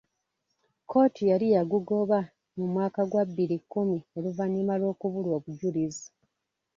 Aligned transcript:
Kkooti 0.83 1.23
yali 1.31 1.47
yagugoba 1.55 2.17
mu 2.57 2.65
mwaka 2.73 3.01
gwa 3.11 3.23
bbiri 3.29 3.57
kkumi 3.63 3.97
oluvannyuma 4.17 4.73
lw'okubulwa 4.81 5.33
obujulizi. 5.39 6.07